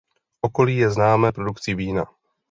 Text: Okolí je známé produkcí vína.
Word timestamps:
Okolí 0.41 0.77
je 0.77 0.89
známé 0.89 1.31
produkcí 1.31 1.75
vína. 1.77 2.05